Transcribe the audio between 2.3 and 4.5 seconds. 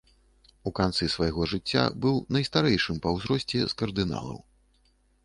найстарэйшым па ўзросце з кардыналаў.